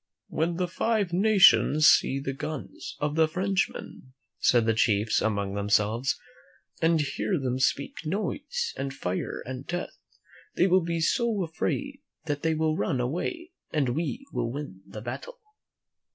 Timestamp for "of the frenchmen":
2.99-4.13